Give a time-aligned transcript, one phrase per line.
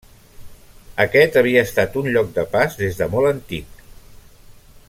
[1.03, 3.85] Aquest havia estat un lloc de pas des de molt antic.